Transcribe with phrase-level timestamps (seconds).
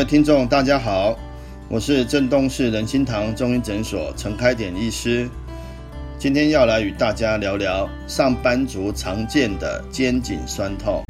[0.00, 1.14] 位听众，大家好，
[1.68, 5.28] 我是镇东市仁心堂中医诊所陈开典医师。
[6.18, 11.04] 今天要来与大家聊聊上班族常见的肩颈酸痛。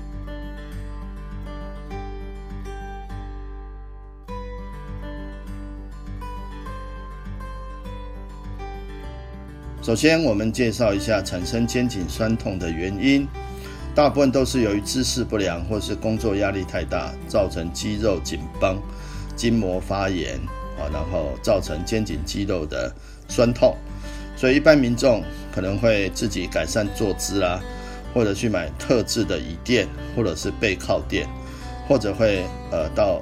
[9.80, 13.24] 首先，我们介绍一下产生肩颈酸痛的原因。
[13.94, 18.80] 大部分都是由于姿势不良或是工作压力太大，造成肌肉紧绷、
[19.36, 20.36] 筋膜发炎
[20.78, 22.90] 啊，然后造成肩颈肌肉的
[23.28, 23.76] 酸痛。
[24.36, 27.60] 所以一般民众可能会自己改善坐姿啦，
[28.14, 31.28] 或者去买特制的椅垫，或者是背靠垫，
[31.86, 33.20] 或者会呃到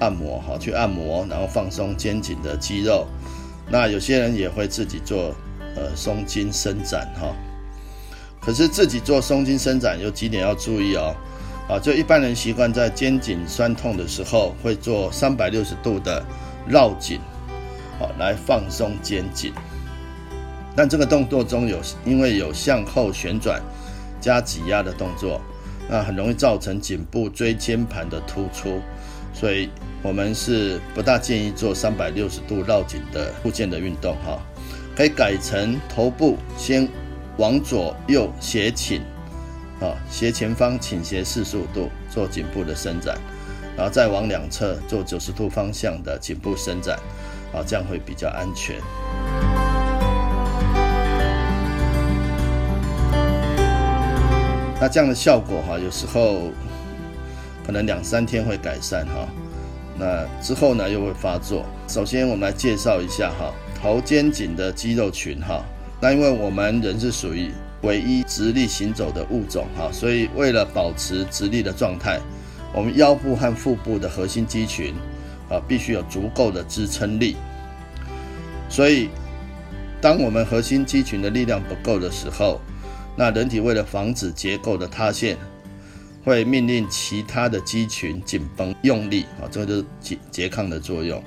[0.00, 3.06] 按摩哈去按摩，然后放松肩颈的肌肉。
[3.70, 5.34] 那有些人也会自己做
[5.74, 7.34] 呃松筋伸展哈。
[8.44, 11.14] 可是自己做松筋伸展有几点要注意哦，
[11.68, 16.20] 啊，就一般人习惯在肩颈酸痛的时候会做三百六十度的
[16.66, 17.20] 绕颈，
[18.00, 19.52] 好来放松肩颈。
[20.74, 23.62] 但这个动作中有因为有向后旋转
[24.20, 25.40] 加挤压的动作，
[25.88, 28.80] 那很容易造成颈部椎间盘的突出，
[29.32, 29.70] 所以
[30.02, 34.40] 我们是不大建议做三百六十度绕颈的附件的运动哈，
[34.96, 36.88] 可以改成头部先。
[37.38, 39.00] 往左右斜倾，
[39.80, 43.16] 啊，斜前方倾斜四十五度做颈部的伸展，
[43.74, 46.98] 然后再往两侧做九十度方向的颈部伸展，
[47.54, 48.76] 啊，这样会比较安全。
[54.78, 56.50] 那这样的效果哈，有时候
[57.64, 59.26] 可能两三天会改善哈，
[59.96, 61.64] 那之后呢又会发作。
[61.88, 65.64] 首先我们来介绍一下哈，头肩颈的肌肉群哈。
[66.02, 67.52] 那因为我们人是属于
[67.82, 72.18] 唯一直立行走的物种哈，所以为了保持直立的状态，
[72.74, 74.92] 我们腰部和腹部的核心肌群
[75.48, 77.36] 啊必须有足够的支撑力。
[78.68, 79.10] 所以，
[80.00, 82.60] 当我们核心肌群的力量不够的时候，
[83.14, 85.36] 那人体为了防止结构的塌陷，
[86.24, 91.22] 会命令其他的肌群紧绷用力啊，这个就是拮拮抗的作用，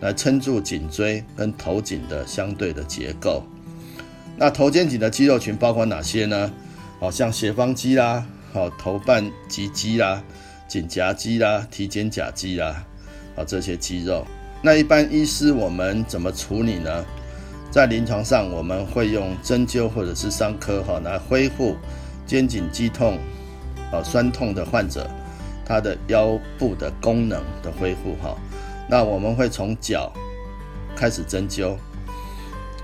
[0.00, 3.42] 来撑住颈椎跟头颈的相对的结构。
[4.38, 6.50] 那头肩颈的肌肉群包括哪些呢？
[7.00, 10.22] 好像斜方肌啦，好头半棘肌啦，
[10.68, 12.84] 颈夹肌啦，提肩胛肌啦，
[13.34, 14.24] 好这些肌肉。
[14.62, 17.04] 那一般医师我们怎么处理呢？
[17.70, 21.76] 在临床上我们会用针灸或者是伤科哈来恢复
[22.26, 23.18] 肩颈肌痛、
[23.92, 25.08] 啊酸痛的患者
[25.66, 28.36] 他的腰部的功能的恢复哈。
[28.88, 30.12] 那我们会从脚
[30.96, 31.76] 开始针灸。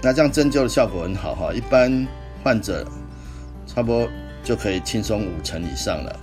[0.04, 2.06] 那这样针灸的效果很好哈，一般
[2.42, 2.87] 患者
[3.66, 4.06] 差不多
[4.44, 6.15] 就可以轻松五成以上了。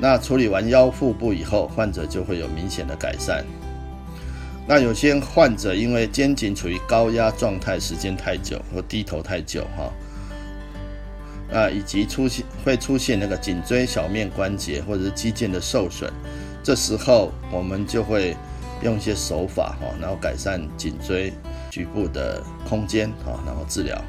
[0.00, 3.44] 那处理完腰腹部以后，患者就会有明显的改善。
[4.66, 9.92] 那有些患者因为肩颈处于高压状态时间太久或低头太久哈，
[11.58, 16.10] 啊，以及出现会出现那个颈椎小面关节或者是肌腱的受损，
[16.62, 18.34] 这时候我们就会
[18.82, 21.32] 用一些手法哈，然后改善颈椎。
[21.70, 24.02] 局部的空间哈，然后治疗。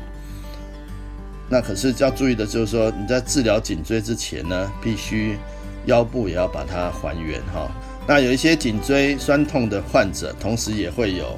[1.50, 5.38] 那可是要注意的就是说，你在治疗颈椎之前呢，必须
[5.86, 7.70] 腰部也要把它还原哈。
[8.08, 11.38] 那有一些颈椎酸痛的患者，同时也会有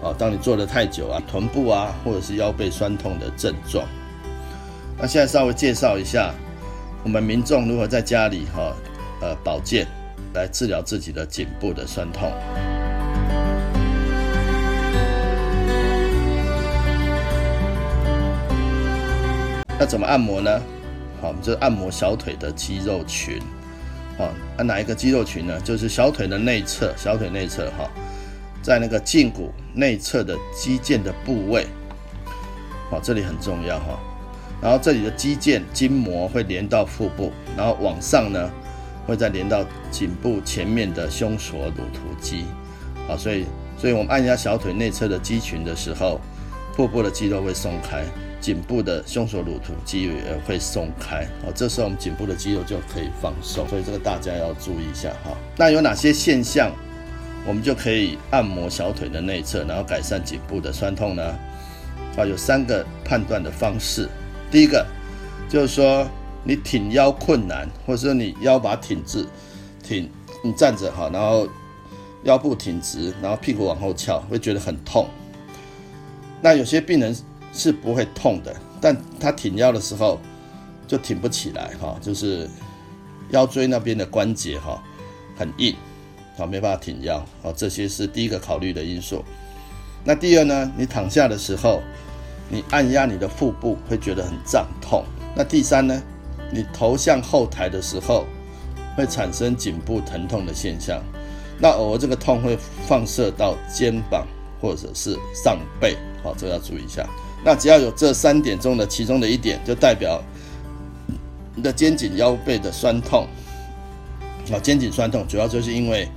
[0.00, 3.84] 啊，当你坐的太久啊，臀部啊，或者是腰背酸痛的症状。
[4.96, 6.32] 那现在稍微介绍一下，
[7.02, 8.72] 我们民众如何在家里哈，
[9.20, 9.84] 呃，保健
[10.34, 12.32] 来治疗自己的颈部的酸痛。
[19.78, 20.60] 那怎么按摩呢？
[21.22, 23.40] 好，我们就按摩小腿的肌肉群。
[24.18, 25.58] 好，按哪一个肌肉群呢？
[25.62, 27.88] 就是小腿的内侧，小腿内侧哈，
[28.62, 31.66] 在那个胫骨内侧的肌腱的部位。
[32.90, 33.98] 好，这里很重要哈。
[34.60, 38.50] 然后这里的肌腱筋膜会连到腹部，然后往上呢，
[39.06, 42.44] 会再连到颈部前面的胸锁乳突肌。
[43.08, 43.44] 好，所以，
[43.76, 46.20] 所以我们按压小腿内侧的肌群的时候，
[46.76, 48.04] 腹部的肌肉会松开。
[48.40, 55.36] 颈部的胸锁乳突肌也会松开，好，这时候我们颈部的肌肉就可以放松，所以这个大家要注意一下哈。
[55.58, 56.72] 那有哪些现象，
[57.46, 61.22] 我们就可以按摩小腿的内侧，然后改善颈部的酸痛呢？
[62.16, 64.08] 啊，有三个判断的方式。
[64.50, 64.86] 第一个
[65.46, 66.08] 就是说，
[66.44, 69.26] 你挺腰困难，或者说你腰把挺直，
[69.82, 70.10] 挺
[70.42, 71.48] 你站着哈，然后
[72.24, 75.06] 腰部挺直，然后屁股往后翘，会觉得很痛。
[76.40, 77.16] 那有些病人。
[77.52, 80.20] 是不会痛的，但他挺腰的时候
[80.86, 82.48] 就挺不起来哈，就是
[83.30, 84.80] 腰椎那边的关节哈
[85.36, 85.74] 很硬，
[86.36, 89.24] 好没办法挺腰，好这些是第一个考虑的因素。
[90.04, 91.82] 那第二呢，你躺下的时候，
[92.48, 95.04] 你按压你的腹部会觉得很胀痛。
[95.34, 96.00] 那第三呢，
[96.50, 98.26] 你头向后抬的时候
[98.96, 101.02] 会产生颈部疼痛的现象，
[101.58, 104.26] 那偶尔这个痛会放射到肩膀
[104.60, 107.06] 或者是上背，好这个要注意一下。
[107.44, 110.22] 那只要有这三点中的其中的一点，就代表
[111.54, 113.26] 你的肩颈腰背的酸痛。
[114.52, 116.08] 啊，肩颈酸痛主要就是因为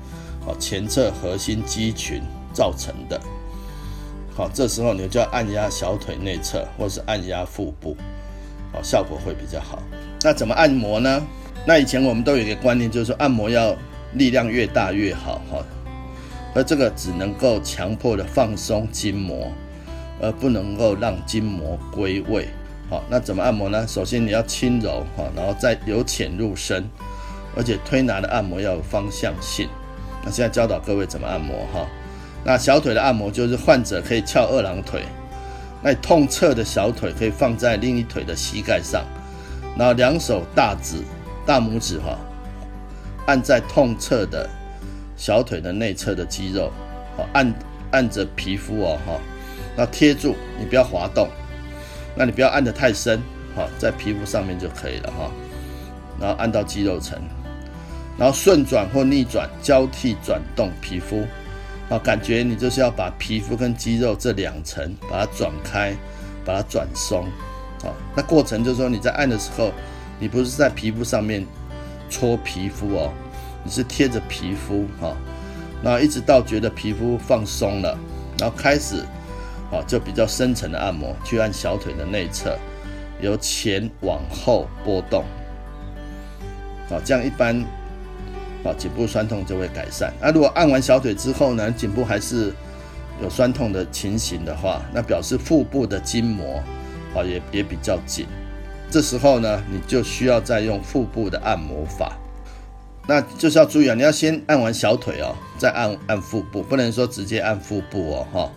[0.48, 2.22] 啊前侧核心肌群
[2.52, 3.22] 造成的。
[4.36, 7.96] 好，这时候你就要按压小腿内侧，或是按压腹部，
[8.72, 9.78] 好，效果会比较好。
[10.24, 11.22] 那怎么按摩呢？
[11.68, 13.76] 那以前我们都有一个观念，就是说按摩要
[14.14, 15.64] 力量越大越好，哈，
[16.56, 19.52] 而这个只能够强迫的放松筋膜。
[20.22, 22.48] 而不能够让筋膜归位，
[22.90, 23.86] 好，那怎么按摩呢？
[23.86, 26.88] 首先你要轻柔，哈，然后再由浅入深，
[27.58, 29.68] 而且推拿的按摩要有方向性。
[30.24, 31.86] 那现在教导各位怎么按摩，哈。
[32.46, 35.04] 那小腿的按摩就是患者可以翘二郎腿，
[35.82, 39.04] 那痛侧的小腿可以放在另一腿的膝盖上，
[39.78, 41.04] 然后两手大指、
[41.46, 42.18] 大拇指，哈，
[43.26, 44.50] 按在痛侧的
[45.16, 46.72] 小腿的内侧的肌肉，
[47.18, 47.54] 好，按
[47.92, 49.20] 按着皮肤哦，哈。
[49.76, 51.28] 那贴住，你不要滑动，
[52.16, 53.20] 那你不要按得太深，
[53.56, 55.32] 好，在皮肤上面就可以了哈。
[56.20, 57.20] 然后按到肌肉层，
[58.16, 61.26] 然后顺转或逆转交替转动皮肤，
[61.90, 65.96] 啊，感觉你就是要把皮肤跟肌肉这两层把它转开，
[66.46, 67.28] 把它转松，
[67.84, 69.72] 好，那过程就是说你在按的时候，
[70.20, 71.46] 你不是在皮肤上面
[72.10, 73.12] 搓皮肤哦，
[73.64, 75.16] 你是贴着皮肤哈，
[75.84, 77.96] 那一直到觉得皮肤放松了，
[78.40, 79.04] 然后开始。
[79.72, 82.56] 啊，就比较深层的按摩，去按小腿的内侧，
[83.20, 85.24] 由前往后波动，
[86.88, 87.60] 好，这样一般，
[88.64, 90.14] 啊，颈部酸痛就会改善。
[90.22, 92.54] 那如果按完小腿之后呢，颈部还是
[93.20, 96.62] 有酸痛的情形的话，那表示腹部的筋膜，
[97.16, 98.26] 啊，也也比较紧。
[98.90, 102.18] 这时候呢，你就需要再用腹部的按摩法。
[103.06, 108.52] 那就是要注意啊，你要先按完小腿哦，再按按腹部，不能说直接按腹部哦，哈。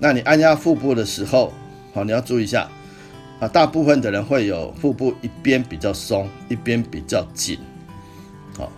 [0.00, 1.52] 那你按压腹部的时候，
[1.94, 2.68] 好，你要注意一下，
[3.38, 7.56] 啊，大部分的人会有腹部一边比较松，一边比较紧，
[8.58, 8.72] 好，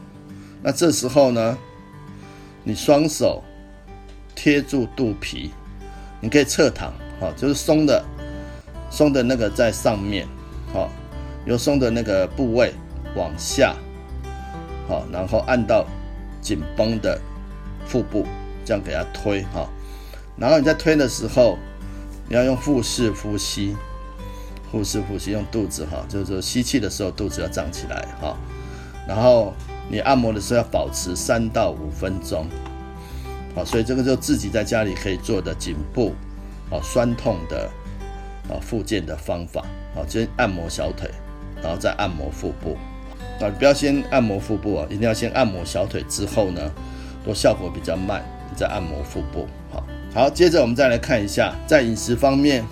[0.63, 1.57] 那这时候呢，
[2.63, 3.43] 你双手
[4.35, 5.51] 贴住肚皮，
[6.21, 8.05] 你可以侧躺，好，就是松的，
[8.95, 10.25] 松的那个在上面，
[10.73, 10.89] 好，
[11.45, 12.73] 由松的那个部位
[13.17, 13.75] 往下，
[14.87, 15.85] 好，然后按到
[16.41, 17.21] 紧绷的
[17.85, 18.25] 腹部，
[18.65, 19.69] 这样给它推，哈。
[20.37, 21.59] 然后你在推的时候，
[22.29, 23.75] 你要用腹式呼吸，
[24.71, 28.37] 腹式呼吸用肚子哈，就是说吸气的时候肚子要胀起来哈。
[29.09, 29.53] 然后
[29.91, 32.47] 你按摩的时候要保持三到五分钟，
[33.57, 36.13] 好，所以这个就自己在家里可以做的颈部
[36.71, 37.69] 啊酸痛的
[38.49, 41.11] 啊复健的方法，好，先按摩小腿，
[41.63, 42.77] 然后再按摩腹部，
[43.41, 46.71] 啊，不要先按摩腹部啊，一定要先按摩小腿之后呢，
[47.25, 49.85] 都效果比较慢，你再按摩腹部，好。
[50.15, 52.65] 好，接着我们再来看一下，在饮食方面，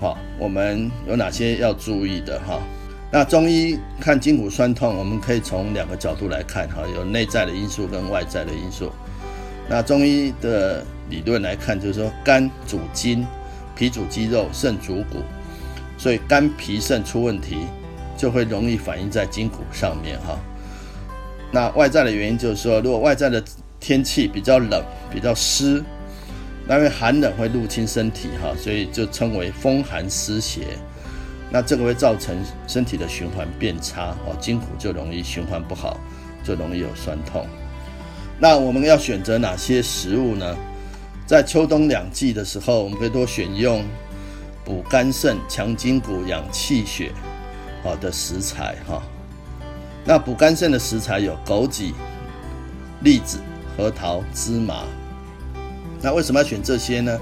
[0.00, 2.58] 好，我们有哪些要注意的哈？
[3.12, 8.90] 那中医看筋骨酸痛，我们可以从两个角度来看哈，有内在的因素跟外在的因素。
[9.68, 13.26] 那中医的理论来看，就是说肝主筋，
[13.80, 15.22] 脾主肌肉，肾主骨，
[15.96, 17.56] 所以肝脾肾出问题，
[18.14, 20.38] 就会容易反映在筋骨上面哈。
[21.50, 23.42] 那外在的原因就是说，如果外在的
[23.80, 25.82] 天气比较冷，比较湿。
[26.68, 30.76] 那因为寒冷会入侵身体，哈，所以就称为风寒湿邪。
[31.50, 35.98] 那这个会造成身体的循环变差，哦，筋骨就容易循环不好，
[36.44, 37.46] 就容易有酸痛。
[38.38, 40.54] 那我们要选择哪些食物呢？
[41.30, 43.84] 在秋冬两季的时候，我们可以多选用
[44.64, 47.12] 补肝肾、强筋骨、养气血，
[47.84, 49.00] 好的食材，哈。
[50.04, 51.92] 那补肝肾的食材有枸杞、
[53.02, 53.38] 栗子、
[53.76, 54.82] 核桃、芝麻。
[56.02, 57.16] 那为什么要选这些呢？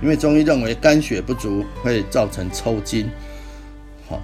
[0.00, 3.10] 因为中医认为肝血不足会造成抽筋，
[4.08, 4.20] 好，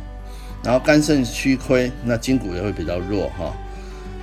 [0.62, 3.52] 然后肝肾虚亏，那筋骨也会比较弱哈，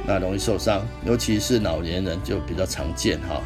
[0.07, 3.41] 那容易受伤，尤其是老年人就比较常见哈，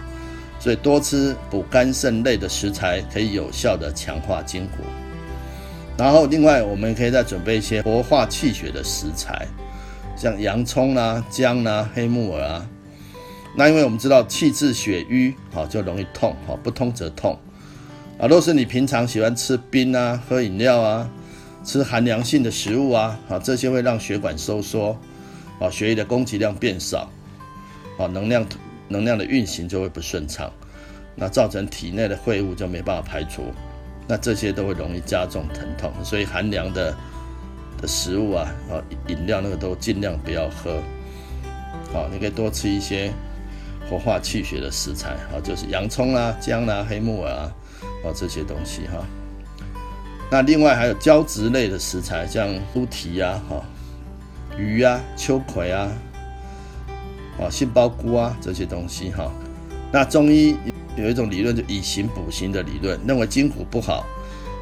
[0.60, 4.84] 所以多吃补肝肾类的食材可以有效的强化筋骨。
[5.98, 9.48] 然后另外我们可以再准备一些活化气血的食材，
[10.16, 12.70] 像洋葱啊、姜啊、黑木耳啊。
[13.56, 17.36] 那因为我们知道气滞血瘀，好就容易痛，好不通则痛
[18.20, 18.28] 啊。
[18.28, 21.10] 若是你平常喜欢吃冰啊、喝饮料啊、
[21.64, 24.96] 吃寒凉性的食物啊，啊这些会让血管收缩，
[25.60, 27.10] 啊血液的供给量变少，
[27.98, 28.46] 啊能量
[28.88, 30.52] 能量的运行就会不顺畅，
[31.16, 33.44] 那造成体内的废物就没办法排除，
[34.08, 35.92] 那这些都会容易加重疼痛。
[36.04, 36.96] 所以寒凉的
[37.82, 40.82] 的食物啊，啊饮料那个都尽量不要喝，
[41.92, 43.12] 好你可以多吃一些。
[43.90, 47.56] 活化气血的食材啊，就是洋葱啊、姜啊、黑木耳啊，
[48.04, 49.02] 啊这些东西哈。
[50.30, 53.64] 那另外还有胶质类的食材，像猪蹄啊、哈
[54.58, 55.90] 鱼啊、秋葵啊、
[57.40, 59.32] 啊杏鲍菇啊这些东西哈。
[59.92, 60.56] 那中医
[60.96, 64.06] 有一种理论，就以形补形的理论，认为筋骨不好，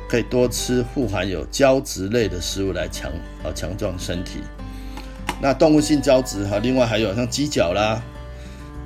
[0.10, 3.12] 可以多吃富含有胶质类的食物来强
[3.44, 4.40] 啊强壮身体。
[5.42, 8.02] 那动物性胶质哈，另外还有像鸡脚啦。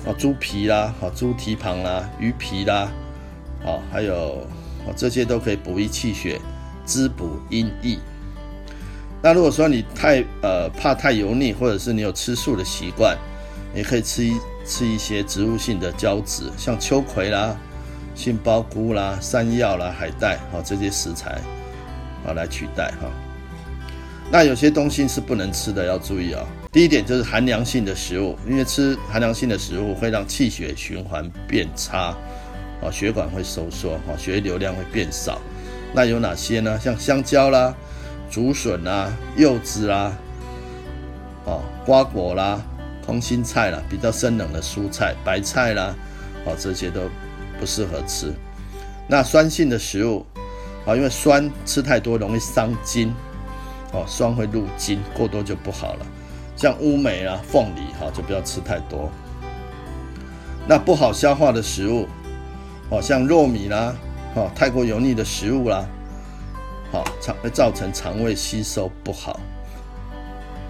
[0.06, 2.90] 啊，猪皮啦，猪蹄膀啦，鱼皮啦，
[3.62, 4.46] 好，还有
[4.96, 6.40] 这些都可以补益气血，
[6.86, 7.98] 滋补阴液。
[9.22, 13.14] 那如果说你太呃怕太油腻，或者是你有吃素的习惯，
[13.74, 17.56] 也可以吃一吃一些植物性的胶质，像秋葵啦、
[18.14, 21.40] 杏鲍菇啦、山药啦、海带，好这些食材，
[22.24, 23.10] 好来取代哈。
[24.30, 26.44] 那有些东西是不能吃的，要注意啊。
[26.70, 32.14] 第一点就是寒凉性的食物，因为吃寒凉性的食物会让气血循环变差，
[32.80, 35.40] 啊，血管会收缩，啊，血液流量会变少。
[35.92, 36.78] 那有哪些呢？
[36.78, 37.74] 像香蕉啦、
[38.30, 40.12] 竹笋啦、柚子啦，
[41.44, 42.62] 哦，瓜果啦、
[43.04, 45.94] 空心菜啦，比较生冷的蔬菜、白菜啦，
[46.44, 47.02] 哦，这些都
[47.58, 48.32] 不适合吃。
[49.08, 50.24] 那酸性的食物，
[50.86, 53.12] 啊，因为酸吃太多容易伤筋，
[53.92, 56.06] 哦，酸会入筋，过多就不好了。
[56.56, 59.10] 像乌梅啊、凤梨哈，就不要吃太多。
[60.68, 62.06] 那不好消化的食物，
[62.90, 63.94] 哦，像糯米啦，
[64.34, 65.84] 哦，太过油腻的食物啦，
[66.92, 69.40] 好肠会造成肠胃吸收不好，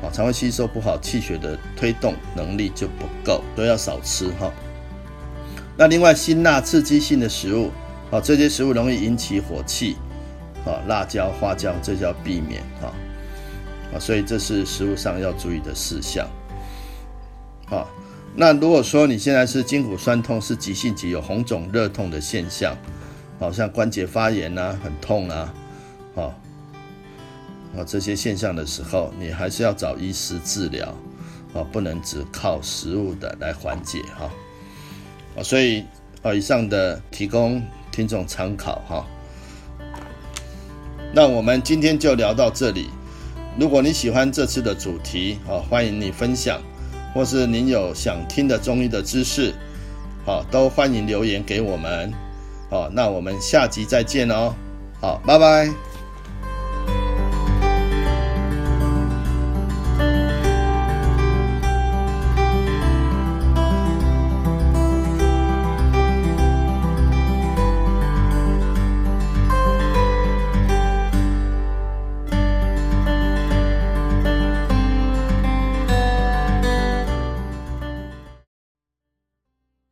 [0.02, 4.52] 啊，肠胃吸收不好，气血的推动能力就不够，都要少吃哈。
[5.76, 7.71] 那另外辛辣刺激性的食物，
[8.11, 9.97] 啊，这些食物容易引起火气，
[10.64, 12.92] 啊，辣椒、花椒这就要避免哈。
[13.92, 16.26] 啊，所以这是食物上要注意的事项。
[17.69, 17.87] 啊，
[18.35, 22.76] 那如果说你现在是筋骨酸痛，是急性期有红肿热痛的现象，
[23.38, 25.52] 好像关节发炎啊、很痛啊，
[26.14, 26.39] 好，
[27.76, 30.88] 啊这些现象的时候，你还是要找医师治疗，
[31.54, 34.30] 啊，不能只靠食物的来缓解哈。
[35.36, 35.84] 啊，所以
[36.22, 37.62] 啊，以上的提供
[37.92, 39.06] 听众参考哈。
[41.12, 42.88] 那我们今天就聊到这里。
[43.58, 46.60] 如果你喜欢这次的主题，啊，欢迎你分享，
[47.12, 49.52] 或是您有想听的中医的知识，
[50.24, 52.12] 好，都欢迎留言给我们，
[52.68, 54.54] 好，那我们下集再见哦，
[55.00, 55.89] 好，拜拜。